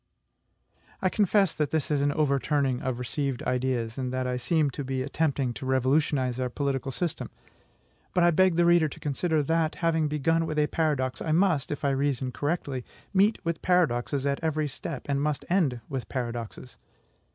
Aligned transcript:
I 0.99 1.09
confess 1.09 1.53
that 1.53 1.69
this 1.69 1.91
is 1.91 2.01
an 2.01 2.11
overturning 2.13 2.81
of 2.81 2.97
received 2.97 3.43
ideas, 3.43 3.99
and 3.99 4.11
that 4.11 4.25
I 4.25 4.35
seem 4.35 4.71
to 4.71 4.83
be 4.83 5.03
attempting 5.03 5.53
to 5.53 5.65
revolutionize 5.67 6.39
our 6.39 6.49
political 6.49 6.91
system; 6.91 7.29
but 8.15 8.23
I 8.23 8.31
beg 8.31 8.55
the 8.55 8.65
reader 8.65 8.87
to 8.89 8.99
consider 8.99 9.43
that, 9.43 9.75
having 9.75 10.07
begun 10.07 10.47
with 10.47 10.57
a 10.57 10.65
paradox, 10.65 11.21
I 11.21 11.33
must, 11.33 11.69
if 11.69 11.85
I 11.85 11.91
reason 11.91 12.31
correctly, 12.31 12.83
meet 13.13 13.37
with 13.45 13.61
paradoxes 13.61 14.25
at 14.25 14.43
every 14.43 14.67
step, 14.67 15.03
and 15.07 15.21
must 15.21 15.45
end 15.51 15.81
with 15.87 16.09
paradoxes. 16.09 16.77